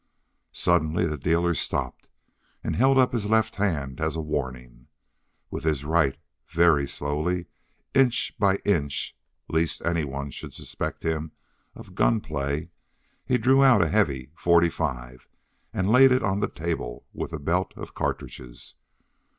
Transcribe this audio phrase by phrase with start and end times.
[0.55, 2.07] Suddenly the dealer stopped
[2.63, 4.87] and held up his left hand as a warning.
[5.51, 7.45] With his right, very slowly,
[7.93, 9.15] inch by inch
[9.47, 11.33] lest anyone should suspect him
[11.75, 12.71] of a gunplay,
[13.27, 15.27] he drew out a heavy forty five
[15.71, 18.73] and laid it on the table with the belt of cartridges.